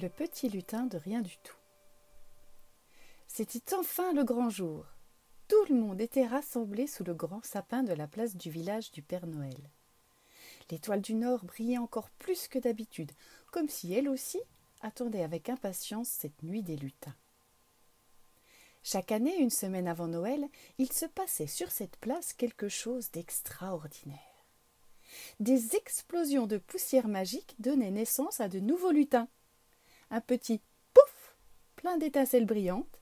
[0.00, 1.56] Le petit lutin de rien du tout.
[3.26, 4.86] C'était enfin le grand jour.
[5.48, 9.02] Tout le monde était rassemblé sous le grand sapin de la place du village du
[9.02, 9.58] Père Noël.
[10.70, 13.10] L'étoile du Nord brillait encore plus que d'habitude,
[13.50, 14.38] comme si elle aussi
[14.82, 17.16] attendait avec impatience cette nuit des lutins.
[18.84, 20.46] Chaque année, une semaine avant Noël,
[20.78, 24.46] il se passait sur cette place quelque chose d'extraordinaire.
[25.40, 29.28] Des explosions de poussière magique donnaient naissance à de nouveaux lutins.
[30.10, 30.60] Un petit
[30.94, 31.36] pouf
[31.76, 33.00] plein d'étincelles brillantes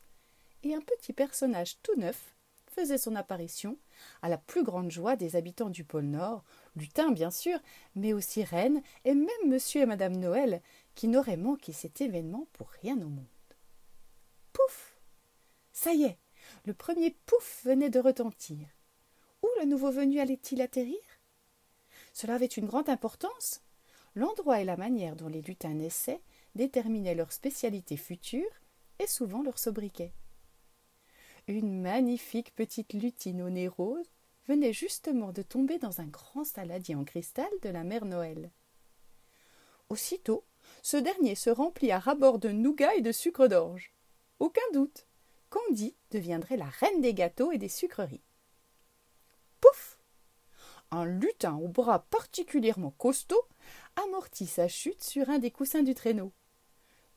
[0.65, 2.35] et un petit personnage tout neuf
[2.67, 3.79] faisait son apparition
[4.23, 7.59] à la plus grande joie des habitants du pôle Nord, lutins bien sûr,
[7.95, 10.61] mais aussi reines et même monsieur et madame Noël,
[10.95, 13.25] qui n'auraient manqué cet événement pour rien au monde.
[14.53, 14.99] Pouf
[15.73, 16.19] Ça y est,
[16.65, 18.59] le premier pouf venait de retentir.
[19.43, 20.99] Où le nouveau venu allait-il atterrir?
[22.13, 23.63] Cela avait une grande importance.
[24.15, 26.23] L'endroit et la manière dont les lutins naissaient
[26.57, 28.51] déterminaient leur spécialité future
[28.99, 30.13] et souvent leur sobriquet.
[31.49, 34.11] Une magnifique petite lutine au nez rose
[34.49, 38.51] venait justement de tomber dans un grand saladier en cristal de la mère Noël.
[39.89, 40.45] Aussitôt,
[40.83, 43.93] ce dernier se remplit à rabord de nougat et de sucre d'orge.
[44.41, 45.07] Aucun doute,
[45.51, 48.25] Candy deviendrait la reine des gâteaux et des sucreries.
[49.61, 49.99] Pouf
[50.91, 53.43] Un lutin au bras particulièrement costaud
[53.97, 56.33] amortit sa chute sur un des coussins du traîneau.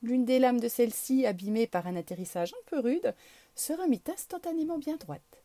[0.01, 3.13] L'une des lames de celle-ci, abîmée par un atterrissage un peu rude,
[3.55, 5.43] se remit instantanément bien droite.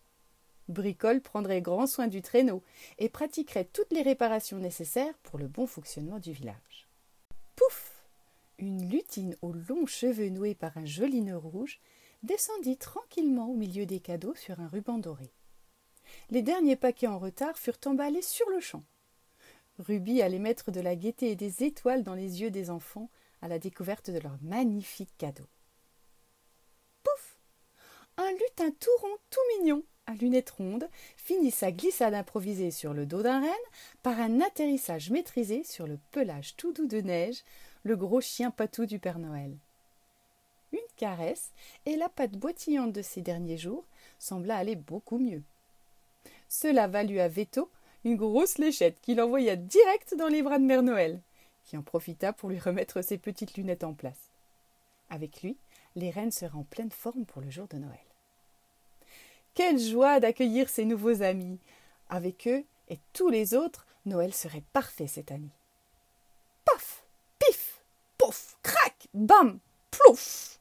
[0.68, 2.62] Bricole prendrait grand soin du traîneau
[2.98, 6.88] et pratiquerait toutes les réparations nécessaires pour le bon fonctionnement du village.
[7.56, 8.04] Pouf
[8.58, 11.80] Une lutine aux longs cheveux noués par un joli nœud rouge
[12.22, 15.30] descendit tranquillement au milieu des cadeaux sur un ruban doré.
[16.30, 18.84] Les derniers paquets en retard furent emballés sur le champ.
[19.78, 23.10] Ruby allait mettre de la gaieté et des étoiles dans les yeux des enfants
[23.44, 25.50] à la découverte de leurs magnifiques cadeaux.
[27.02, 27.38] Pouf
[28.16, 30.88] Un lutin tout rond, tout mignon, à lunettes rondes,
[31.18, 33.50] finit sa glissade improvisée sur le dos d'un renne
[34.02, 37.44] par un atterrissage maîtrisé sur le pelage tout doux de neige,
[37.82, 39.54] le gros chien patou du Père Noël.
[40.72, 41.52] Une caresse,
[41.84, 43.84] et la patte boitillante de ces derniers jours
[44.18, 45.42] sembla aller beaucoup mieux.
[46.48, 47.70] Cela valut à Veto
[48.04, 51.20] une grosse léchette qu'il envoya direct dans les bras de Mère Noël
[51.64, 54.30] qui en profita pour lui remettre ses petites lunettes en place.
[55.10, 55.56] Avec lui,
[55.96, 57.98] les reines seraient en pleine forme pour le jour de Noël.
[59.54, 61.58] Quelle joie d'accueillir ces nouveaux amis.
[62.08, 65.54] Avec eux et tous les autres, Noël serait parfait cette année.
[66.64, 67.04] Paf
[67.38, 67.82] Pif
[68.18, 69.58] Pouf Crac Bam
[69.90, 70.58] Plouf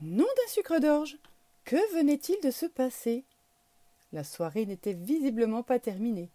[0.00, 1.18] Nom d'un sucre d'orge
[1.64, 3.24] Que venait-il de se passer?
[4.12, 6.30] La soirée n'était visiblement pas terminée.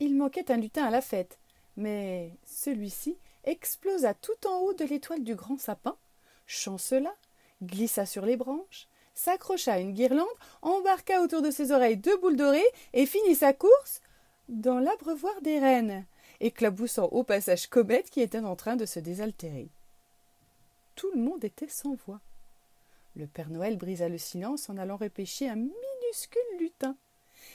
[0.00, 1.38] Il manquait un lutin à la fête,
[1.76, 5.96] mais celui-ci explosa tout en haut de l'étoile du grand sapin,
[6.46, 7.14] chancela,
[7.62, 10.26] glissa sur les branches, s'accrocha à une guirlande,
[10.62, 14.00] embarqua autour de ses oreilles deux boules dorées et finit sa course
[14.48, 16.04] dans l'abreuvoir des reines,
[16.40, 19.68] éclaboussant au passage Comète qui était en train de se désaltérer.
[20.94, 22.20] Tout le monde était sans voix.
[23.16, 26.96] Le Père Noël brisa le silence en allant repêcher un minuscule lutin,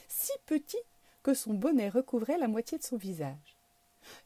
[0.08, 0.82] si petit
[1.24, 3.61] que son bonnet recouvrait la moitié de son visage.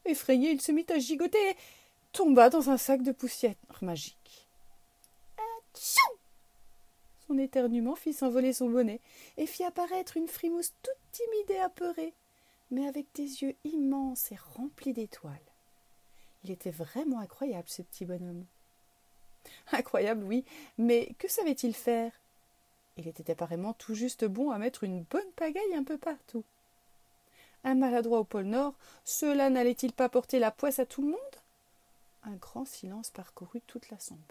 [0.04, 1.56] Effrayé, il se mit à gigoter et
[2.12, 4.48] tomba dans un sac de poussière magique.
[7.26, 9.00] Son éternuement fit s'envoler son bonnet
[9.36, 12.14] et fit apparaître une frimousse toute timide et apeurée,
[12.70, 15.32] mais avec des yeux immenses et remplis d'étoiles.
[16.44, 18.44] Il était vraiment incroyable, ce petit bonhomme.
[19.72, 20.44] Incroyable, oui,
[20.78, 22.12] mais que savait-il faire?
[22.96, 26.44] Il était apparemment tout juste bon à mettre une bonne pagaille un peu partout
[27.66, 31.18] un maladroit au pôle Nord, cela n'allait-il pas porter la poisse à tout le monde?
[32.22, 34.22] Un grand silence parcourut toute l'assemblée.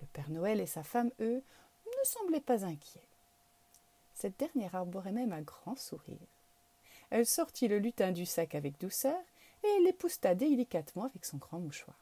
[0.00, 1.42] Le Père Noël et sa femme, eux,
[1.86, 3.06] ne semblaient pas inquiets.
[4.14, 6.16] Cette dernière arborait même un grand sourire.
[7.10, 9.18] Elle sortit le lutin du sac avec douceur
[9.62, 11.96] et l'épousta délicatement avec son grand mouchoir.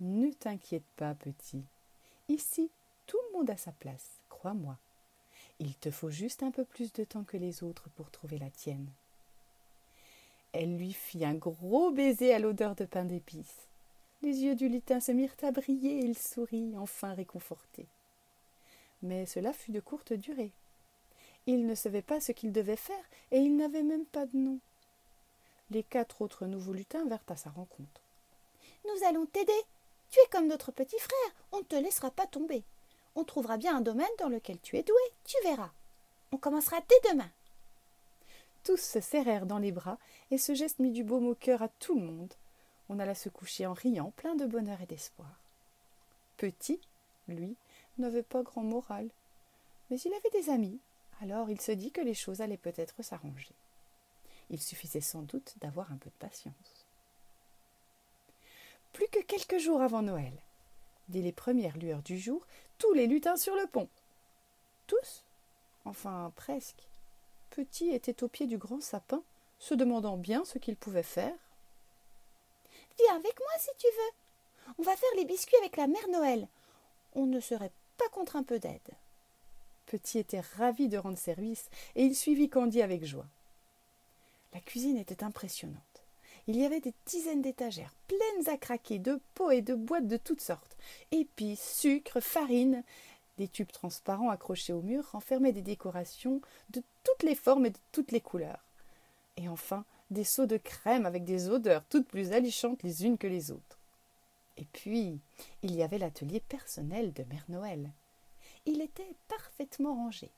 [0.00, 1.64] Ne t'inquiète pas, petit.
[2.28, 2.70] Ici,
[3.06, 4.76] tout le monde a sa place, crois-moi.
[5.60, 8.48] Il te faut juste un peu plus de temps que les autres pour trouver la
[8.48, 8.88] tienne.
[10.52, 13.68] Elle lui fit un gros baiser à l'odeur de pain d'épices.
[14.22, 17.86] Les yeux du lutin se mirent à briller et il sourit, enfin réconforté.
[19.02, 20.50] Mais cela fut de courte durée.
[21.46, 24.60] Il ne savait pas ce qu'il devait faire et il n'avait même pas de nom.
[25.70, 28.00] Les quatre autres nouveaux lutins vinrent à sa rencontre.
[28.86, 29.52] Nous allons t'aider.
[30.10, 32.64] Tu es comme notre petit frère, on ne te laissera pas tomber.
[33.16, 35.72] On trouvera bien un domaine dans lequel tu es doué, tu verras.
[36.32, 37.30] On commencera dès demain.
[38.62, 39.98] Tous se serrèrent dans les bras,
[40.30, 42.34] et ce geste mit du baume au cœur à tout le monde.
[42.88, 45.40] on alla se coucher en riant, plein de bonheur et d'espoir.
[46.36, 46.80] Petit,
[47.28, 47.56] lui,
[47.98, 49.08] n'avait pas grand moral,
[49.90, 50.80] mais il avait des amis,
[51.20, 53.54] alors il se dit que les choses allaient peut-être s'arranger.
[54.50, 56.86] Il suffisait sans doute d'avoir un peu de patience.
[58.92, 60.32] Plus que quelques jours avant Noël,
[61.08, 62.44] dès les premières lueurs du jour,
[62.80, 63.88] tous les lutins sur le pont.
[64.88, 65.22] Tous
[65.84, 66.88] Enfin, presque.
[67.50, 69.22] Petit était au pied du grand sapin,
[69.58, 71.34] se demandant bien ce qu'il pouvait faire.
[72.98, 74.74] Viens avec moi si tu veux.
[74.78, 76.48] On va faire les biscuits avec la mère Noël.
[77.14, 78.80] On ne serait pas contre un peu d'aide.
[79.86, 83.26] Petit était ravi de rendre service et il suivit Candy avec joie.
[84.52, 85.76] La cuisine était impressionnante.
[86.46, 90.16] Il y avait des dizaines d'étagères pleines à craquer de pots et de boîtes de
[90.16, 90.76] toutes sortes.
[91.12, 92.82] Épices, sucre, farine.
[93.38, 96.40] Des tubes transparents accrochés au mur renfermaient des décorations
[96.70, 98.64] de toutes les formes et de toutes les couleurs.
[99.36, 103.26] Et enfin, des seaux de crème avec des odeurs toutes plus alléchantes les unes que
[103.26, 103.78] les autres.
[104.56, 105.18] Et puis,
[105.62, 107.90] il y avait l'atelier personnel de Mère Noël.
[108.66, 110.30] Il était parfaitement rangé.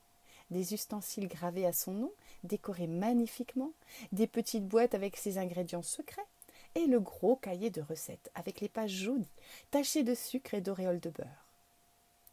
[0.53, 2.11] Des ustensiles gravés à son nom,
[2.43, 3.71] décorés magnifiquement,
[4.11, 6.27] des petites boîtes avec ses ingrédients secrets,
[6.75, 9.25] et le gros cahier de recettes avec les pages jaunies,
[9.71, 11.47] tachées de sucre et d'auréoles de beurre.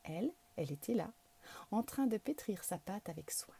[0.04, 1.10] Elle, elle était là,
[1.70, 3.54] en train de pétrir sa pâte avec soin.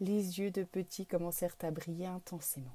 [0.00, 2.74] Les yeux de Petit commencèrent à briller intensément.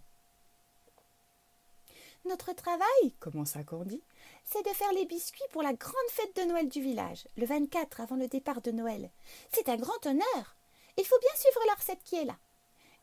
[2.26, 4.04] Notre travail, commença Candy,
[4.44, 8.02] c'est de faire les biscuits pour la grande fête de Noël du village, le 24
[8.02, 9.10] avant le départ de Noël.
[9.52, 10.55] C'est un grand honneur.
[10.98, 12.38] Il faut bien suivre la recette qui est là.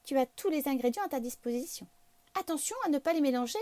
[0.05, 1.87] Tu as tous les ingrédients à ta disposition.
[2.35, 3.59] Attention à ne pas les mélanger.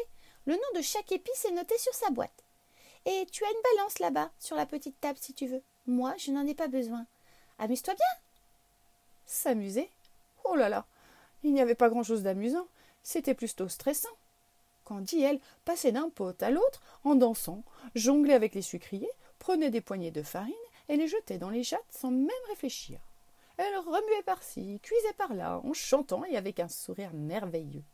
[0.46, 2.44] Le nom de chaque épice est noté sur sa boîte.
[3.06, 5.62] Et tu as une balance là-bas, sur la petite table si tu veux.
[5.86, 7.06] Moi, je n'en ai pas besoin.
[7.58, 8.22] Amuse-toi bien.
[9.26, 9.90] S'amuser?
[10.44, 10.86] Oh là là
[11.42, 12.66] Il n'y avait pas grand-chose d'amusant.
[13.02, 14.08] C'était plutôt stressant.
[14.84, 17.62] Candy, elle, passait d'un pot à l'autre en dansant,
[17.94, 20.52] jonglait avec les sucriers, prenait des poignées de farine
[20.88, 22.98] et les jetait dans les jattes sans même réfléchir.
[23.62, 27.84] Elle remuait par-ci, cuisait par-là, en chantant et avec un sourire merveilleux.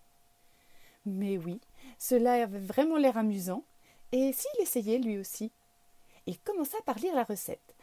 [1.04, 1.60] Mais oui,
[1.98, 3.64] cela avait vraiment l'air amusant,
[4.12, 5.50] et s'il essayait lui aussi
[6.26, 7.74] Il commença par lire la recette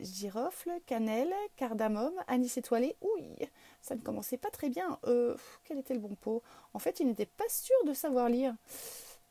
[0.00, 2.96] girofle, cannelle, cardamome, anis étoilé.
[3.02, 3.34] Oui,
[3.82, 4.98] ça ne commençait pas très bien.
[5.04, 6.42] Euh, quel était le bon pot?
[6.74, 8.54] En fait, il n'était pas sûr de savoir lire.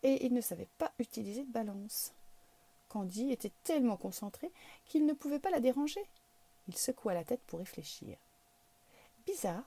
[0.04, 2.14] Et il ne savait pas utiliser de balance.
[2.90, 4.52] Candy était tellement concentré
[4.86, 6.06] qu'il ne pouvait pas la déranger.
[6.68, 8.18] Il secoua la tête pour réfléchir.
[9.26, 9.64] Bizarre,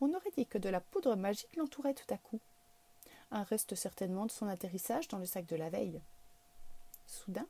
[0.00, 2.40] on aurait dit que de la poudre magique l'entourait tout à coup.
[3.30, 6.00] Un reste certainement de son atterrissage dans le sac de la veille.
[7.06, 7.46] Soudain,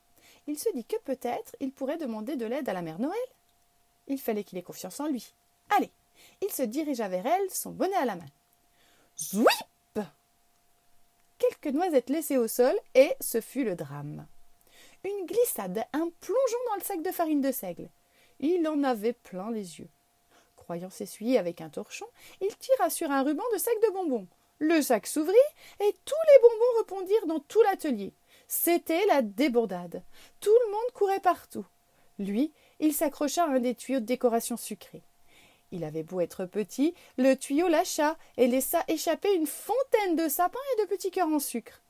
[0.46, 3.18] il se dit que peut-être il pourrait demander de l'aide à la mère Noël.
[4.06, 5.32] Il fallait qu'il ait confiance en lui.
[5.70, 5.90] Allez,
[6.42, 8.30] il se dirigea vers elle, son bonnet à la main.
[9.18, 9.48] Zouip
[11.38, 14.26] Quelques noisettes laissées au sol, et ce fut le drame.
[15.04, 17.88] Une glissade, un plongeon dans le sac de farine de seigle.
[18.40, 19.88] Il en avait plein les yeux.
[20.56, 22.06] Croyant s'essuyer avec un torchon,
[22.40, 24.26] il tira sur un ruban de sac de bonbons.
[24.58, 25.34] Le sac s'ouvrit,
[25.80, 28.12] et tous les bonbons répondirent dans tout l'atelier.
[28.48, 30.02] C'était la débordade.
[30.40, 31.66] Tout le monde courait partout.
[32.18, 35.02] Lui, il s'accrocha à un des tuyaux de décoration sucrée.
[35.70, 40.58] Il avait beau être petit, le tuyau lâcha et laissa échapper une fontaine de sapins
[40.74, 41.82] et de petits cœurs en sucre.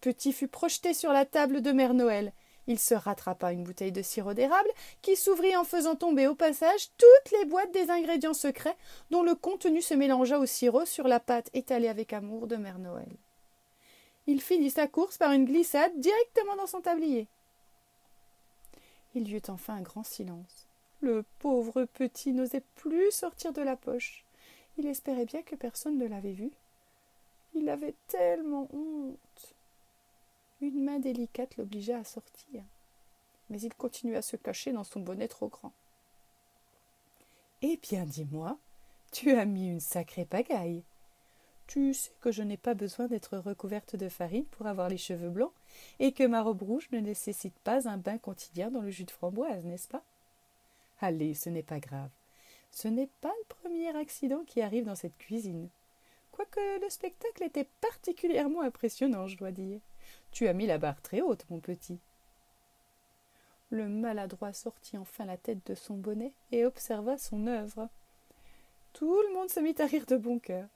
[0.00, 2.32] Petit fut projeté sur la table de Mère Noël.
[2.66, 4.70] Il se rattrapa une bouteille de sirop d'érable
[5.02, 8.76] qui s'ouvrit en faisant tomber au passage toutes les boîtes des ingrédients secrets
[9.10, 12.78] dont le contenu se mélangea au sirop sur la pâte étalée avec amour de Mère
[12.78, 13.16] Noël
[14.26, 17.26] il finit sa course par une glissade directement dans son tablier.
[19.14, 20.68] Il y eut enfin un grand silence.
[21.00, 24.24] Le pauvre petit n'osait plus sortir de la poche.
[24.78, 26.50] Il espérait bien que personne ne l'avait vu.
[27.54, 29.54] Il avait tellement honte.
[30.62, 32.62] Une main délicate l'obligea à sortir.
[33.50, 35.72] Mais il continua à se cacher dans son bonnet trop grand.
[37.62, 38.56] Eh bien, dis-moi,
[39.10, 40.84] tu as mis une sacrée pagaille.
[41.66, 45.30] Tu sais que je n'ai pas besoin d'être recouverte de farine pour avoir les cheveux
[45.30, 45.52] blancs,
[45.98, 49.10] et que ma robe rouge ne nécessite pas un bain quotidien dans le jus de
[49.10, 50.04] framboise, n'est-ce pas?
[51.00, 52.10] Allez, ce n'est pas grave.
[52.70, 55.68] Ce n'est pas le premier accident qui arrive dans cette cuisine.
[56.30, 59.80] Quoique le spectacle était particulièrement impressionnant, je dois dire.
[60.30, 61.98] Tu as mis la barre très haute, mon petit.
[63.70, 67.88] Le maladroit sortit enfin la tête de son bonnet et observa son œuvre.
[68.92, 70.68] Tout le monde se mit à rire de bon cœur.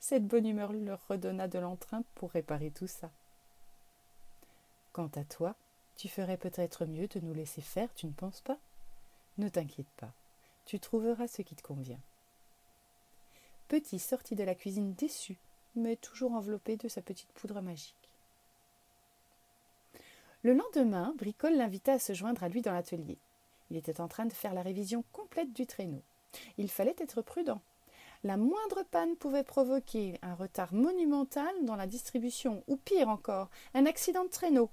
[0.00, 3.10] Cette bonne humeur leur redonna de l'entrain pour réparer tout ça.
[4.92, 5.54] Quant à toi,
[5.96, 8.58] tu ferais peut-être mieux de nous laisser faire, tu ne penses pas?
[9.38, 10.12] Ne t'inquiète pas,
[10.64, 12.00] tu trouveras ce qui te convient.
[13.68, 15.36] Petit sortit de la cuisine déçu,
[15.76, 18.09] mais toujours enveloppé de sa petite poudre magique.
[20.42, 23.18] Le lendemain, Bricole l'invita à se joindre à lui dans l'atelier.
[23.70, 26.02] Il était en train de faire la révision complète du traîneau.
[26.56, 27.60] Il fallait être prudent.
[28.24, 33.84] La moindre panne pouvait provoquer un retard monumental dans la distribution, ou pire encore, un
[33.84, 34.70] accident de traîneau.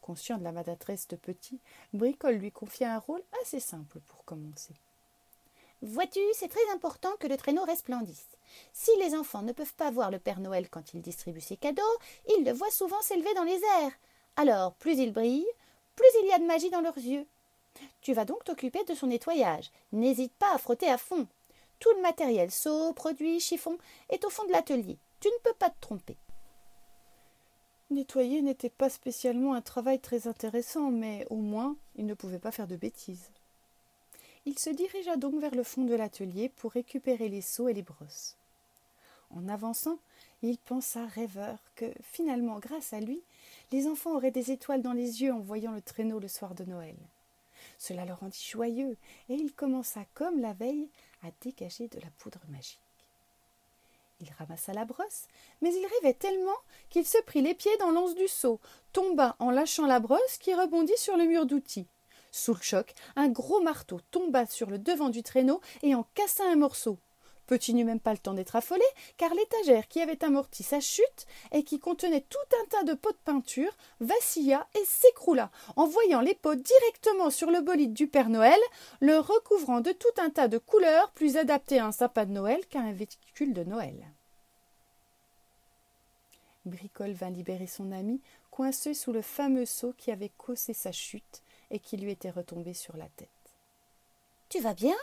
[0.00, 1.60] Conscient de la maladresse de Petit,
[1.92, 4.74] Bricole lui confia un rôle assez simple pour commencer.
[5.82, 8.26] Vois-tu, c'est très important que le traîneau resplendisse.
[8.72, 11.82] Si les enfants ne peuvent pas voir le Père Noël quand il distribue ses cadeaux,
[12.36, 13.92] ils le voient souvent s'élever dans les airs.
[14.36, 15.46] Alors, plus il brille,
[15.96, 17.26] plus il y a de magie dans leurs yeux.
[18.00, 19.70] Tu vas donc t'occuper de son nettoyage.
[19.92, 21.26] N'hésite pas à frotter à fond.
[21.78, 24.98] Tout le matériel, seau, produits, chiffon, est au fond de l'atelier.
[25.20, 26.16] Tu ne peux pas te tromper.
[27.90, 32.50] Nettoyer n'était pas spécialement un travail très intéressant, mais au moins il ne pouvait pas
[32.50, 33.30] faire de bêtises.
[34.46, 37.82] Il se dirigea donc vers le fond de l'atelier pour récupérer les seaux et les
[37.82, 38.36] brosses.
[39.30, 39.98] En avançant,
[40.42, 43.22] il pensa rêveur que, finalement, grâce à lui,
[43.70, 46.64] les enfants auraient des étoiles dans les yeux en voyant le traîneau le soir de
[46.64, 46.96] Noël.
[47.78, 48.96] Cela le rendit joyeux,
[49.28, 50.88] et il commença, comme la veille,
[51.22, 52.78] à dégager de la poudre magique.
[54.20, 55.26] Il ramassa la brosse,
[55.62, 56.58] mais il rêvait tellement
[56.90, 58.60] qu'il se prit les pieds dans l'anse du seau,
[58.92, 61.86] tomba en lâchant la brosse qui rebondit sur le mur d'outils.
[62.30, 66.44] Sous le choc, un gros marteau tomba sur le devant du traîneau et en cassa
[66.44, 66.98] un morceau.
[67.46, 68.84] Petit n'eut même pas le temps d'être affolé,
[69.16, 73.12] car l'étagère qui avait amorti sa chute et qui contenait tout un tas de pots
[73.12, 78.28] de peinture vacilla et s'écroula, en voyant les pots directement sur le bolide du Père
[78.28, 78.60] Noël,
[79.00, 82.64] le recouvrant de tout un tas de couleurs plus adaptées à un sapin de Noël
[82.68, 84.12] qu'à un véhicule de Noël.
[86.64, 88.20] Bricole vint libérer son ami,
[88.50, 92.72] coincé sous le fameux seau qui avait causé sa chute et qui lui était retombé
[92.72, 93.28] sur la tête.
[94.48, 94.96] Tu vas bien?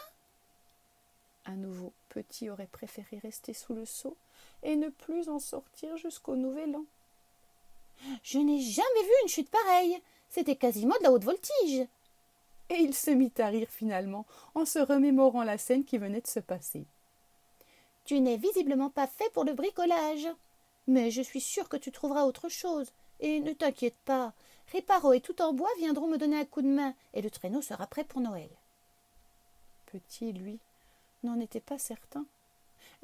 [1.46, 4.18] À nouveau, Petit aurait préféré rester sous le seau
[4.64, 6.86] et ne plus en sortir jusqu'au nouvel an.
[8.24, 10.02] Je n'ai jamais vu une chute pareille.
[10.30, 11.88] C'était quasiment de la haute voltige.
[12.70, 16.28] Et il se mit à rire finalement, en se remémorant la scène qui venait de
[16.28, 16.86] se passer.
[18.06, 20.28] Tu n'es visiblement pas fait pour le bricolage.
[20.88, 22.92] Mais je suis sûre que tu trouveras autre chose.
[23.20, 24.34] Et ne t'inquiète pas,
[24.72, 27.62] Réparo et tout en bois viendront me donner un coup de main, et le traîneau
[27.62, 28.50] sera prêt pour Noël.
[29.88, 30.60] Petit, lui,
[31.24, 32.26] n'en était pas certain,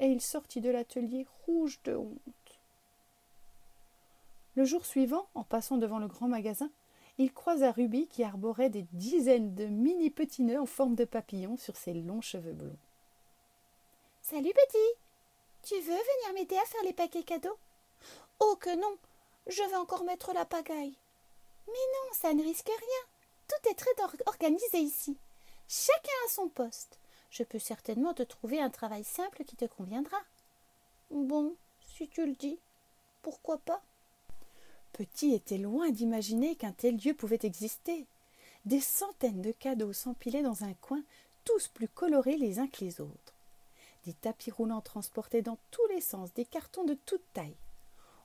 [0.00, 2.60] et il sortit de l'atelier rouge de honte.
[4.54, 6.70] Le jour suivant, en passant devant le grand magasin,
[7.18, 11.56] il croisa Ruby qui arborait des dizaines de mini petits nœuds en forme de papillon
[11.56, 12.76] sur ses longs cheveux blonds.
[14.22, 14.98] Salut petit.
[15.62, 17.56] Tu veux venir m'aider à faire les paquets cadeaux?
[18.40, 18.96] Oh que non.
[19.46, 20.96] Je vais encore mettre la pagaille.
[21.66, 23.10] Mais non, ça ne risque rien.
[23.48, 23.90] Tout est très
[24.26, 25.16] organisé ici.
[25.68, 26.98] Chacun a son poste.
[27.30, 30.18] Je peux certainement te trouver un travail simple qui te conviendra.
[31.10, 32.58] Bon, si tu le dis,
[33.22, 33.82] pourquoi pas?
[34.92, 38.06] Petit était loin d'imaginer qu'un tel lieu pouvait exister.
[38.64, 41.02] Des centaines de cadeaux s'empilaient dans un coin,
[41.44, 43.34] tous plus colorés les uns que les autres.
[44.04, 47.56] Des tapis roulants transportaient dans tous les sens des cartons de toute taille.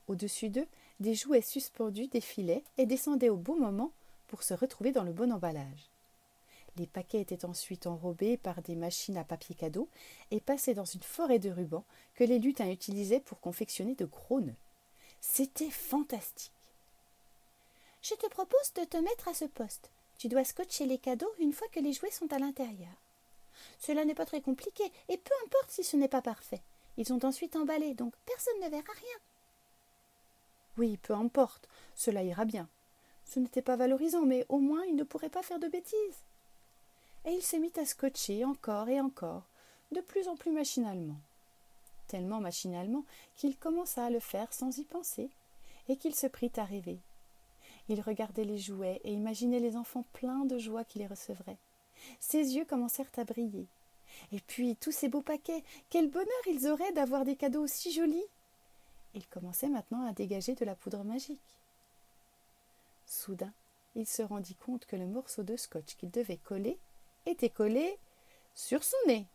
[0.08, 0.66] Au-dessus d'eux,
[0.98, 3.92] des jouets suspendus défilaient et descendaient au bon moment
[4.28, 5.91] pour se retrouver dans le bon emballage.
[6.76, 9.88] Les paquets étaient ensuite enrobés par des machines à papier cadeau
[10.30, 14.40] et passés dans une forêt de rubans que les lutins utilisaient pour confectionner de gros
[14.40, 14.54] nœuds.
[15.20, 16.52] C'était fantastique.
[18.00, 19.90] Je te propose de te mettre à ce poste.
[20.18, 22.94] Tu dois scotcher les cadeaux une fois que les jouets sont à l'intérieur.
[23.78, 26.62] Cela n'est pas très compliqué, et peu importe si ce n'est pas parfait.
[26.96, 29.18] Ils sont ensuite emballés, donc personne ne verra rien.
[30.78, 32.68] Oui, peu importe, cela ira bien.
[33.24, 36.24] Ce n'était pas valorisant, mais au moins il ne pourrait pas faire de bêtises.
[37.24, 39.44] Et il se mit à scotcher encore et encore,
[39.92, 41.20] de plus en plus machinalement.
[42.08, 43.04] Tellement machinalement
[43.36, 45.30] qu'il commença à le faire sans y penser,
[45.88, 46.98] et qu'il se prit à rêver.
[47.88, 51.58] Il regardait les jouets et imaginait les enfants pleins de joie qui les recevraient.
[52.20, 53.66] Ses yeux commencèrent à briller.
[54.32, 58.24] Et puis tous ces beaux paquets, quel bonheur ils auraient d'avoir des cadeaux aussi jolis.
[59.14, 61.40] Il commençait maintenant à dégager de la poudre magique.
[63.06, 63.52] Soudain,
[63.94, 66.78] il se rendit compte que le morceau de scotch qu'il devait coller
[67.26, 67.98] était collé
[68.54, 69.26] sur son nez.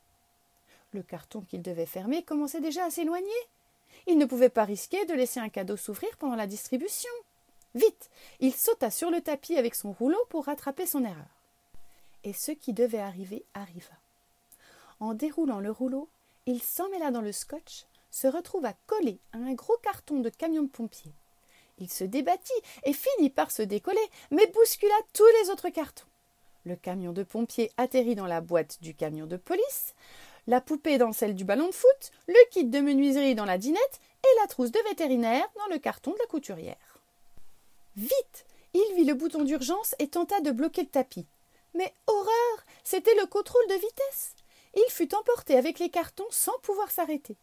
[0.91, 3.27] Le carton qu'il devait fermer commençait déjà à s'éloigner.
[4.06, 7.12] Il ne pouvait pas risquer de laisser un cadeau s'ouvrir pendant la distribution.
[7.75, 11.41] Vite, il sauta sur le tapis avec son rouleau pour rattraper son erreur.
[12.24, 13.94] Et ce qui devait arriver arriva.
[15.00, 16.10] En déroulant le rouleau,
[16.46, 20.70] il s'emmêla dans le scotch, se retrouva collé à un gros carton de camion de
[20.70, 21.12] pompier.
[21.77, 22.51] Il se débattit
[22.84, 24.00] et finit par se décoller,
[24.32, 26.08] mais bouscula tous les autres cartons.
[26.68, 29.96] Le camion de pompier atterrit dans la boîte du camion de police,
[30.48, 34.02] la poupée dans celle du ballon de foot, le kit de menuiserie dans la dinette
[34.22, 37.00] et la trousse de vétérinaire dans le carton de la couturière.
[37.96, 41.26] Vite Il vit le bouton d'urgence et tenta de bloquer le tapis.
[41.74, 44.36] Mais horreur C'était le contrôle de vitesse
[44.76, 47.38] Il fut emporté avec les cartons sans pouvoir s'arrêter.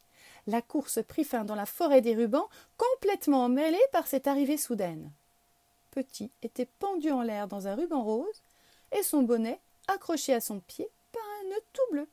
[0.47, 5.11] La course prit fin dans la forêt des rubans, complètement emmêlée par cette arrivée soudaine.
[5.93, 8.43] Petit était pendu en l'air dans un ruban rose,
[8.95, 12.09] et son bonnet accroché à son pied par un nœud tout bleu.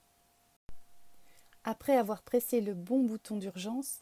[1.63, 4.00] Après avoir pressé le bon bouton d'urgence,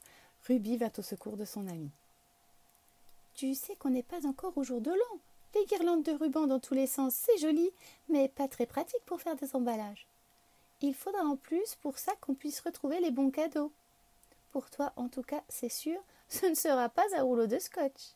[0.48, 1.92] Ruby vint au secours de son ami.
[3.36, 5.20] Tu sais qu'on n'est pas encore au jour de l'an.
[5.56, 7.70] Les guirlandes de ruban dans tous les sens, c'est joli,
[8.08, 10.08] mais pas très pratique pour faire des emballages.
[10.82, 13.72] Il faudra en plus pour ça qu'on puisse retrouver les bons cadeaux.
[14.52, 18.14] Pour toi, en tout cas, c'est sûr, ce ne sera pas un rouleau de scotch.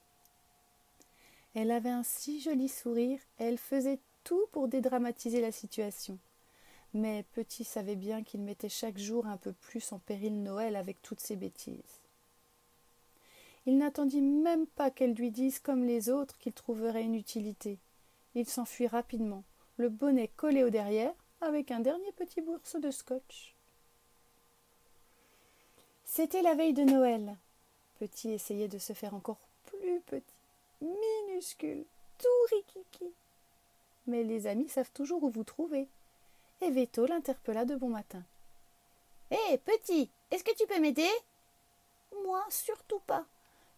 [1.56, 6.18] Elle avait un si joli sourire, elle faisait tout pour dédramatiser la situation.
[6.94, 11.02] Mais Petit savait bien qu'il mettait chaque jour un peu plus en péril Noël avec
[11.02, 12.02] toutes ses bêtises.
[13.66, 17.80] Il n'attendit même pas qu'elle lui dise comme les autres qu'il trouverait une utilité.
[18.36, 19.44] Il s'enfuit rapidement,
[19.78, 23.56] le bonnet collé au derrière, avec un dernier petit bourse de scotch.
[26.04, 27.38] C'était la veille de Noël.
[28.00, 30.24] Petit essayait de se faire encore plus petit,
[30.82, 31.86] minuscule,
[32.18, 33.14] tout rikiki.
[34.08, 35.88] Mais les amis savent toujours où vous trouver.
[36.62, 38.24] Et Veto l'interpella de bon matin.
[39.32, 41.10] Hé, petit, est-ce que tu peux m'aider?
[42.24, 43.26] Moi, surtout pas.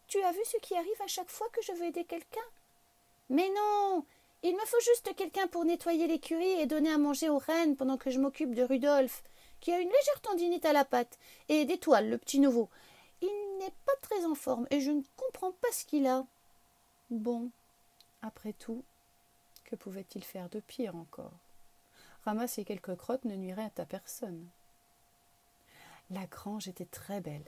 [0.08, 2.41] Tu as vu ce qui arrive à chaque fois que je veux aider quelqu'un?
[3.29, 4.05] Mais non
[4.44, 7.98] Il me faut juste quelqu'un pour nettoyer l'écurie et donner à manger aux reines pendant
[7.98, 9.24] que je m'occupe de Rudolphe,
[9.62, 11.17] qui a une légère tendinite à la patte,
[11.50, 12.70] et d'étoile, le petit nouveau.
[13.22, 16.25] Il n'est pas très en forme et je ne comprends pas ce qu'il a.
[17.10, 17.50] Bon,
[18.22, 18.84] après tout,
[19.66, 21.34] que pouvait-il faire de pire encore?
[22.24, 24.48] Ramasser quelques crottes ne nuirait à personne.
[26.12, 27.46] La grange était très belle.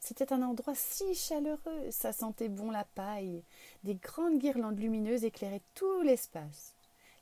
[0.00, 3.42] C'était un endroit si chaleureux, ça sentait bon la paille.
[3.84, 6.74] Des grandes guirlandes lumineuses éclairaient tout l'espace.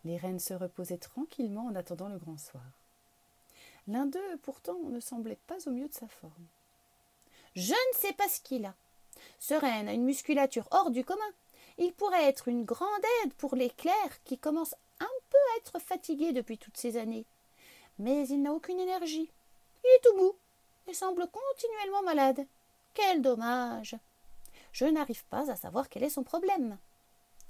[0.04, 2.62] Les reines se reposaient tranquillement en attendant le grand soir.
[3.88, 6.46] L'un d'eux, pourtant, ne semblait pas au mieux de sa forme.
[7.56, 8.74] Je ne sais pas ce qu'il a.
[9.40, 11.32] Ce reine a une musculature hors du commun.
[11.78, 12.88] Il pourrait être une grande
[13.24, 13.72] aide pour les
[14.24, 17.24] qui commencent un peu à être fatigués depuis toutes ces années.
[17.98, 19.30] Mais il n'a aucune énergie.
[19.84, 20.34] Il est tout mou
[20.88, 22.46] et semble continuellement malade.
[22.94, 23.96] Quel dommage.
[24.72, 26.78] Je n'arrive pas à savoir quel est son problème.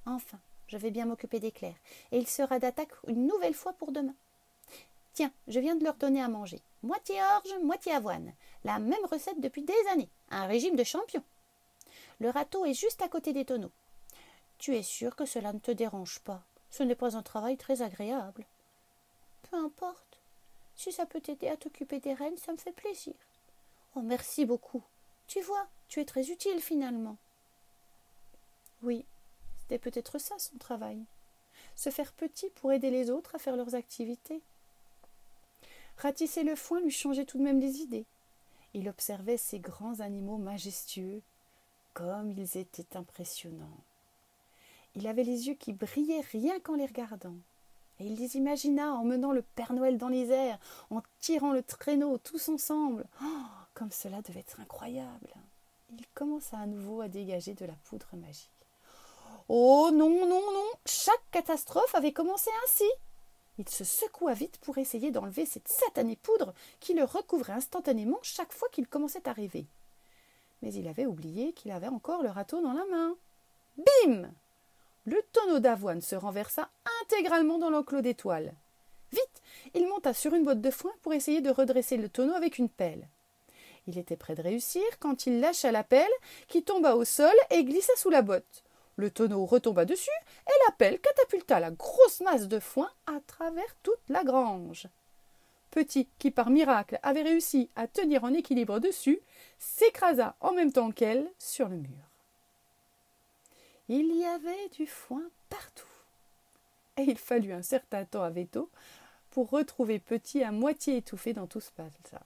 [0.04, 1.80] Enfin, je vais bien m'occuper des clercs,
[2.12, 4.14] et il sera d'attaque une nouvelle fois pour demain.
[5.14, 6.60] Tiens, je viens de leur donner à manger.
[6.82, 8.32] Moitié orge, moitié avoine.
[8.64, 10.10] La même recette depuis des années.
[10.30, 11.22] Un régime de champion.
[12.20, 13.72] Le râteau est juste à côté des tonneaux.
[14.58, 16.42] Tu es sûr que cela ne te dérange pas?
[16.70, 18.44] Ce n'est pas un travail très agréable.
[19.50, 20.20] Peu importe.
[20.76, 23.14] Si ça peut t'aider à t'occuper des reines, ça me fait plaisir.
[23.94, 24.82] Oh, merci beaucoup.
[25.26, 27.16] Tu vois, tu es très utile finalement.
[28.82, 29.04] Oui,
[29.60, 31.04] c'était peut-être ça son travail.
[31.74, 34.40] Se faire petit pour aider les autres à faire leurs activités.
[35.96, 38.06] Ratisser le foin lui changeait tout de même les idées.
[38.74, 41.22] Il observait ces grands animaux majestueux,
[41.94, 43.84] comme ils étaient impressionnants.
[44.98, 47.36] Il avait les yeux qui brillaient rien qu'en les regardant.
[48.00, 50.58] Et il les imagina emmenant le Père Noël dans les airs,
[50.90, 53.06] en tirant le traîneau tous ensemble.
[53.22, 55.32] Oh, comme cela devait être incroyable.
[55.92, 58.50] Il commença à nouveau à dégager de la poudre magique.
[59.48, 60.68] Oh non, non, non.
[60.84, 62.90] Chaque catastrophe avait commencé ainsi.
[63.56, 68.52] Il se secoua vite pour essayer d'enlever cette satanée poudre qui le recouvrait instantanément chaque
[68.52, 69.68] fois qu'il commençait à rêver.
[70.62, 73.14] Mais il avait oublié qu'il avait encore le râteau dans la main.
[73.76, 74.32] Bim
[75.10, 76.68] Le tonneau d'avoine se renversa
[77.02, 78.52] intégralement dans l'enclos d'étoiles.
[79.10, 79.42] Vite
[79.72, 82.68] Il monta sur une botte de foin pour essayer de redresser le tonneau avec une
[82.68, 83.08] pelle.
[83.86, 86.12] Il était près de réussir quand il lâcha la pelle,
[86.46, 88.64] qui tomba au sol et glissa sous la botte.
[88.96, 90.10] Le tonneau retomba dessus
[90.46, 94.88] et la pelle catapulta la grosse masse de foin à travers toute la grange.
[95.70, 99.20] Petit, qui par miracle avait réussi à tenir en équilibre dessus,
[99.58, 102.07] s'écrasa en même temps qu'elle sur le mur.
[103.88, 105.86] Il y avait du foin partout.
[106.98, 108.70] Et il fallut un certain temps à Veto
[109.30, 112.24] pour retrouver Petit à moitié étouffé dans tout ce bazar.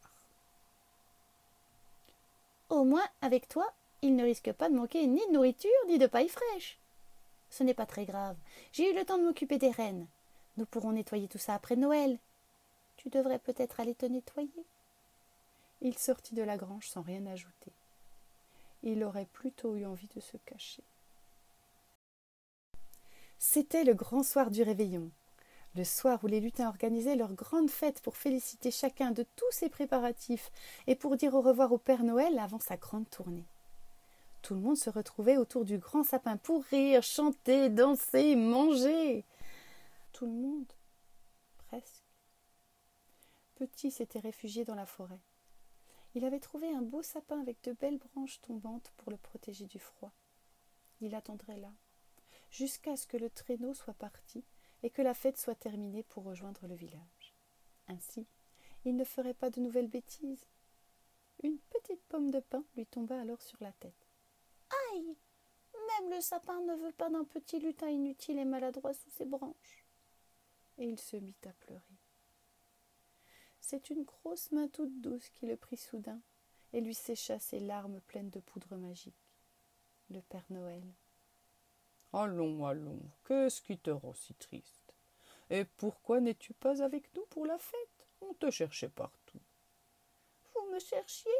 [2.68, 6.06] Au moins, avec toi, il ne risque pas de manquer ni de nourriture ni de
[6.06, 6.78] paille fraîche.
[7.50, 8.36] Ce n'est pas très grave.
[8.72, 10.06] J'ai eu le temps de m'occuper des reines.
[10.56, 12.18] Nous pourrons nettoyer tout ça après Noël.
[12.96, 14.66] Tu devrais peut-être aller te nettoyer.
[15.80, 17.72] Il sortit de la grange sans rien ajouter.
[18.82, 20.82] Il aurait plutôt eu envie de se cacher.
[23.44, 25.10] C'était le grand soir du réveillon
[25.74, 29.68] le soir où les lutins organisaient leur grande fête pour féliciter chacun de tous ses
[29.68, 30.52] préparatifs
[30.86, 33.48] et pour dire au revoir au Père Noël avant sa grande tournée.
[34.42, 39.24] Tout le monde se retrouvait autour du grand sapin pour rire, chanter, danser, manger.
[40.12, 40.72] Tout le monde,
[41.66, 42.04] presque.
[43.56, 45.20] Petit s'était réfugié dans la forêt.
[46.14, 49.80] Il avait trouvé un beau sapin avec de belles branches tombantes pour le protéger du
[49.80, 50.12] froid.
[51.00, 51.72] Il attendrait là,
[52.52, 54.44] jusqu'à ce que le traîneau soit parti
[54.82, 57.34] et que la fête soit terminée pour rejoindre le village.
[57.88, 58.26] Ainsi,
[58.84, 60.46] il ne ferait pas de nouvelles bêtises.
[61.42, 64.06] Une petite pomme de pin lui tomba alors sur la tête.
[64.92, 65.16] Aïe
[65.74, 69.86] Même le sapin ne veut pas d'un petit lutin inutile et maladroit sous ses branches.
[70.78, 71.98] Et il se mit à pleurer.
[73.60, 76.20] C'est une grosse main toute douce qui le prit soudain
[76.72, 79.14] et lui sécha ses larmes pleines de poudre magique.
[80.10, 80.82] Le Père Noël.
[82.14, 84.94] Allons, allons, qu'est-ce qui te rend si triste?
[85.48, 88.06] Et pourquoi n'es-tu pas avec nous pour la fête?
[88.20, 89.40] On te cherchait partout.
[90.54, 91.30] Vous me cherchiez?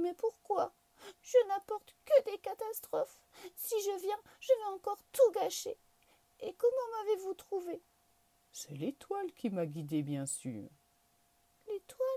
[0.00, 0.74] Mais pourquoi?
[1.22, 3.20] Je n'apporte que des catastrophes.
[3.54, 5.76] Si je viens, je vais encore tout gâcher.
[6.40, 7.80] Et comment m'avez-vous trouvé?
[8.52, 10.68] C'est l'étoile qui m'a guidé, bien sûr.
[11.68, 12.08] L'étoile?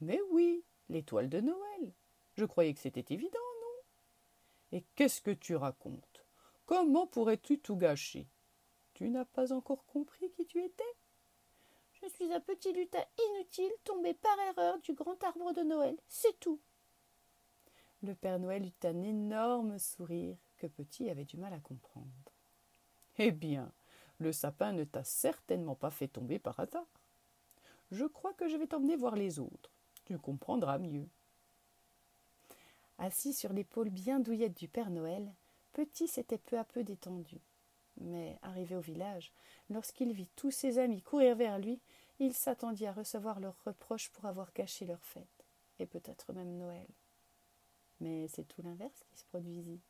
[0.00, 1.92] Mais oui, l'étoile de Noël.
[2.34, 4.78] Je croyais que c'était évident, non?
[4.78, 6.07] Et qu'est-ce que tu racontes?
[6.68, 8.28] Comment pourrais-tu tout gâcher?
[8.92, 10.84] Tu n'as pas encore compris qui tu étais?
[11.94, 16.38] Je suis un petit lutin inutile tombé par erreur du grand arbre de Noël, c'est
[16.40, 16.60] tout.
[18.02, 22.06] Le Père Noël eut un énorme sourire que Petit avait du mal à comprendre.
[23.16, 23.72] Eh bien,
[24.18, 26.86] le sapin ne t'a certainement pas fait tomber par hasard.
[27.92, 29.70] Je crois que je vais t'emmener voir les autres.
[30.04, 31.08] Tu comprendras mieux.
[32.98, 35.32] Assis sur l'épaule bien douillette du Père Noël,
[35.72, 37.40] Petit s'était peu à peu détendu.
[38.00, 39.32] Mais, arrivé au village,
[39.70, 41.80] lorsqu'il vit tous ses amis courir vers lui,
[42.20, 45.44] il s'attendit à recevoir leurs reproches pour avoir gâché leur fête,
[45.78, 46.86] et peut-être même Noël.
[48.00, 49.80] Mais c'est tout l'inverse qui se produisit.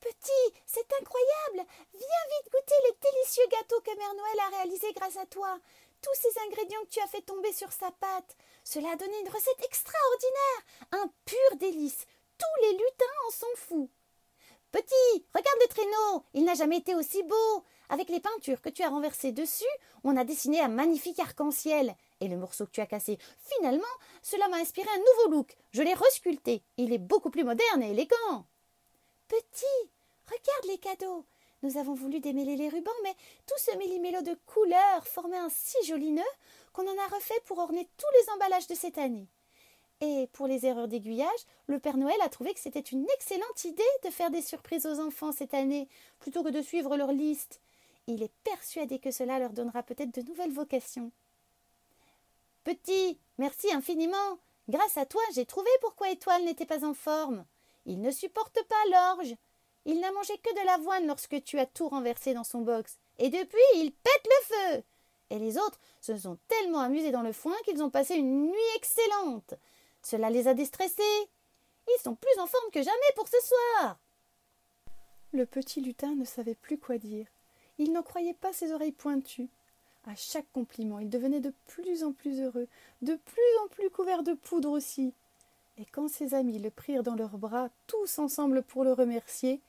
[0.00, 5.16] Petit, c'est incroyable Viens vite goûter les délicieux gâteaux que Mère Noël a réalisés grâce
[5.16, 5.58] à toi.
[6.00, 8.36] Tous ces ingrédients que tu as fait tomber sur sa pâte.
[8.62, 12.06] Cela a donné une recette extraordinaire, un pur délice,
[12.38, 13.90] tous les lutins en sont fous.
[14.70, 17.64] Petit, regarde le traîneau, il n'a jamais été aussi beau.
[17.88, 19.64] Avec les peintures que tu as renversées dessus,
[20.04, 21.94] on a dessiné un magnifique arc-en-ciel.
[22.20, 23.84] Et le morceau que tu as cassé, finalement,
[24.22, 25.56] cela m'a inspiré un nouveau look.
[25.72, 26.62] Je l'ai resculpté.
[26.76, 28.44] Il est beaucoup plus moderne et élégant.
[29.28, 29.90] Petit,
[30.26, 31.24] regarde les cadeaux.
[31.62, 33.14] Nous avons voulu démêler les rubans, mais
[33.46, 36.22] tout ce millimélo de couleurs formait un si joli nœud
[36.72, 39.26] qu'on en a refait pour orner tous les emballages de cette année.
[40.00, 43.82] Et pour les erreurs d'aiguillage, le Père Noël a trouvé que c'était une excellente idée
[44.04, 45.88] de faire des surprises aux enfants cette année,
[46.20, 47.60] plutôt que de suivre leur liste.
[48.06, 51.10] Il est persuadé que cela leur donnera peut-être de nouvelles vocations.
[52.62, 54.38] Petit, merci infiniment.
[54.68, 57.44] Grâce à toi, j'ai trouvé pourquoi Étoile n'était pas en forme.
[57.86, 59.34] Il ne supporte pas l'orge.
[59.84, 62.98] Il n'a mangé que de l'avoine lorsque tu as tout renversé dans son box.
[63.18, 64.82] Et depuis, il pète le feu.
[65.30, 68.76] Et les autres se sont tellement amusés dans le foin qu'ils ont passé une nuit
[68.76, 69.54] excellente.
[70.10, 71.02] Cela les a déstressés.
[71.86, 73.98] Ils sont plus en forme que jamais pour ce soir.
[75.32, 77.26] Le petit lutin ne savait plus quoi dire.
[77.76, 79.50] Il n'en croyait pas ses oreilles pointues.
[80.06, 82.68] À chaque compliment, il devenait de plus en plus heureux,
[83.02, 85.12] de plus en plus couvert de poudre aussi.
[85.76, 89.60] Et quand ses amis le prirent dans leurs bras, tous ensemble pour le remercier,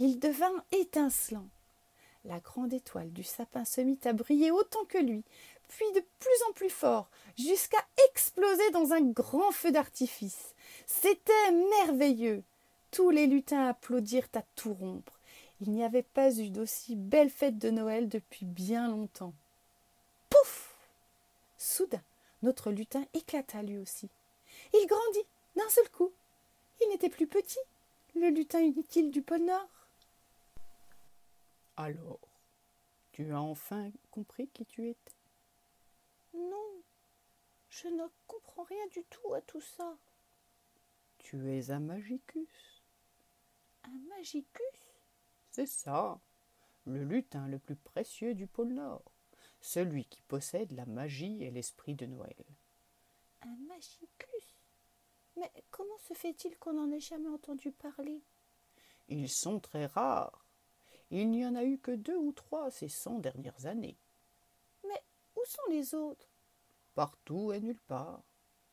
[0.00, 1.46] il devint étincelant.
[2.24, 5.22] La grande étoile du sapin se mit à briller autant que lui,
[5.68, 10.54] puis de plus en plus fort, jusqu'à exploser dans un grand feu d'artifice.
[10.86, 12.42] C'était merveilleux.
[12.90, 15.18] Tous les lutins applaudirent à tout rompre.
[15.60, 19.34] Il n'y avait pas eu d'aussi belle fête de Noël depuis bien longtemps.
[20.30, 20.76] Pouf
[21.58, 22.02] Soudain,
[22.42, 24.08] notre lutin éclata lui aussi.
[24.72, 26.12] Il grandit d'un seul coup.
[26.82, 27.58] Il n'était plus petit,
[28.14, 29.68] le lutin inutile du pôle Nord.
[31.76, 32.20] Alors,
[33.12, 35.13] tu as enfin compris qui tu étais?
[36.34, 36.82] Non,
[37.68, 39.96] je ne comprends rien du tout à tout ça.
[41.18, 42.82] Tu es un magicus.
[43.84, 44.80] Un magicus?
[45.50, 46.20] C'est ça,
[46.84, 49.04] le lutin le plus précieux du pôle Nord,
[49.60, 52.44] celui qui possède la magie et l'esprit de Noël.
[53.42, 54.54] Un magicus?
[55.36, 58.22] Mais comment se fait-il qu'on n'en ait jamais entendu parler?
[59.08, 60.44] Ils sont très rares.
[61.10, 63.98] Il n'y en a eu que deux ou trois ces cent dernières années.
[65.46, 66.28] Sont les autres?
[66.94, 68.22] Partout et nulle part.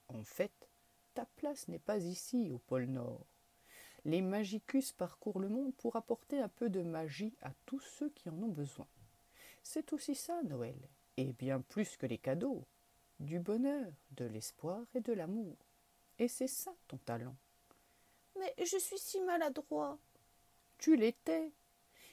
[0.07, 0.69] En fait,
[1.13, 3.25] ta place n'est pas ici, au pôle Nord.
[4.05, 8.29] Les magicus parcourent le monde pour apporter un peu de magie à tous ceux qui
[8.29, 8.87] en ont besoin.
[9.63, 10.77] C'est aussi ça, Noël,
[11.17, 12.65] et bien plus que les cadeaux.
[13.19, 15.57] Du bonheur, de l'espoir et de l'amour.
[16.17, 17.35] Et c'est ça ton talent.
[18.39, 19.99] Mais je suis si maladroit.
[20.77, 21.51] Tu l'étais.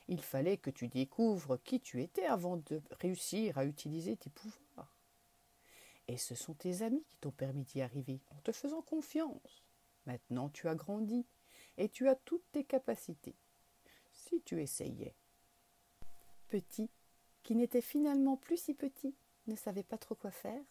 [0.08, 4.96] Il fallait que tu découvres qui tu étais avant de réussir à utiliser tes pouvoirs.
[6.08, 9.62] Et ce sont tes amis qui t'ont permis d'y arriver, en te faisant confiance.
[10.06, 11.26] Maintenant tu as grandi,
[11.76, 13.36] et tu as toutes tes capacités.
[14.12, 15.14] Si tu essayais.
[16.48, 16.90] Petit,
[17.42, 19.14] qui n'était finalement plus si petit,
[19.46, 20.64] ne savait pas trop quoi faire.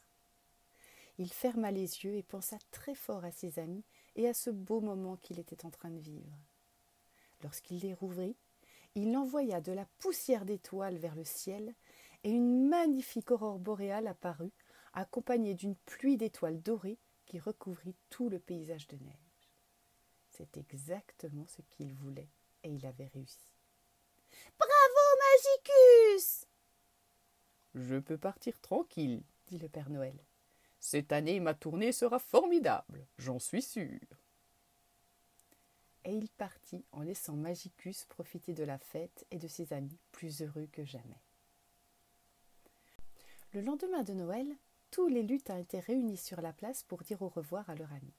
[1.18, 3.84] Il ferma les yeux et pensa très fort à ses amis
[4.16, 6.38] et à ce beau moment qu'il était en train de vivre.
[7.42, 8.36] Lorsqu'il les rouvrit,
[8.98, 11.76] il envoya de la poussière d'étoiles vers le ciel,
[12.24, 14.52] et une magnifique aurore boréale apparut,
[14.94, 19.52] accompagnée d'une pluie d'étoiles dorées qui recouvrit tout le paysage de neige.
[20.32, 22.30] C'est exactement ce qu'il voulait,
[22.64, 23.54] et il avait réussi.
[24.58, 24.74] Bravo,
[26.16, 26.46] Magicus
[27.76, 30.18] Je peux partir tranquille, dit le Père Noël.
[30.80, 34.00] Cette année, ma tournée sera formidable, j'en suis sûr
[36.08, 40.42] et il partit en laissant Magicus profiter de la fête et de ses amis plus
[40.42, 41.22] heureux que jamais.
[43.52, 44.48] Le lendemain de Noël,
[44.90, 48.14] tous les lutins étaient réunis sur la place pour dire au revoir à leur ami.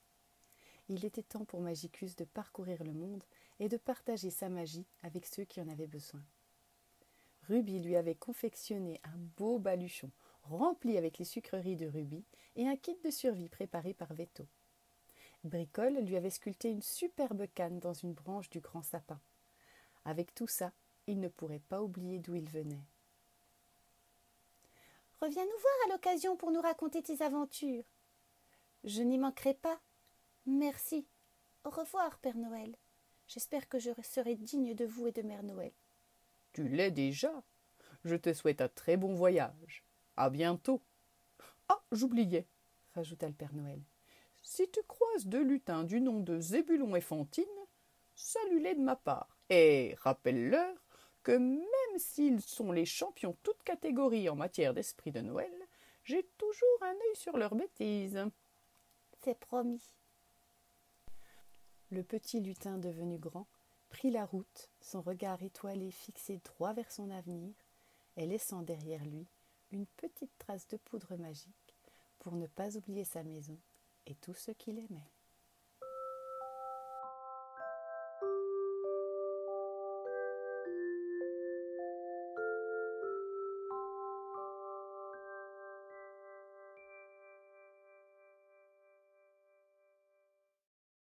[0.87, 3.23] Il était temps pour Magicus de parcourir le monde
[3.59, 6.21] et de partager sa magie avec ceux qui en avaient besoin.
[7.47, 10.11] Ruby lui avait confectionné un beau baluchon
[10.43, 12.23] rempli avec les sucreries de Ruby
[12.55, 14.45] et un kit de survie préparé par Veto.
[15.43, 19.19] Bricole lui avait sculpté une superbe canne dans une branche du grand sapin.
[20.05, 20.71] Avec tout ça,
[21.07, 22.83] il ne pourrait pas oublier d'où il venait.
[25.21, 27.83] Reviens nous voir à l'occasion pour nous raconter tes aventures.
[28.83, 29.79] Je n'y manquerai pas.
[30.45, 31.05] Merci.
[31.65, 32.75] Au revoir, Père Noël.
[33.27, 35.73] J'espère que je serai digne de vous et de Mère Noël.
[36.53, 37.43] Tu l'es déjà.
[38.05, 39.83] Je te souhaite un très bon voyage.
[40.15, 40.81] À bientôt.
[41.67, 42.47] Ah, j'oubliais,
[42.95, 43.81] rajouta le Père Noël.
[44.41, 47.45] Si tu croises deux lutins du nom de Zébulon et Fantine,
[48.15, 50.75] salue-les de ma part, et rappelle-leur
[51.23, 55.53] que même s'ils sont les champions toutes catégories en matière d'esprit de Noël,
[56.03, 58.25] j'ai toujours un œil sur leurs bêtises.
[59.21, 59.83] C'est promis.
[61.91, 63.47] Le petit lutin devenu grand
[63.89, 67.53] prit la route, son regard étoilé fixé droit vers son avenir,
[68.17, 69.27] et laissant derrière lui
[69.71, 71.75] une petite trace de poudre magique
[72.19, 73.57] pour ne pas oublier sa maison
[74.09, 75.11] et tout ce qu'il aimait.